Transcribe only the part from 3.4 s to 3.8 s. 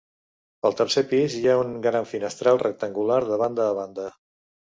banda a